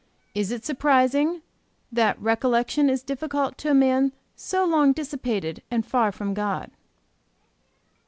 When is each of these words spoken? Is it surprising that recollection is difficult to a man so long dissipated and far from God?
Is 0.33 0.51
it 0.51 0.65
surprising 0.65 1.43
that 1.91 2.19
recollection 2.19 2.89
is 2.89 3.03
difficult 3.03 3.55
to 3.59 3.69
a 3.69 3.75
man 3.75 4.13
so 4.35 4.65
long 4.65 4.93
dissipated 4.93 5.61
and 5.69 5.85
far 5.85 6.11
from 6.11 6.33
God? 6.33 6.71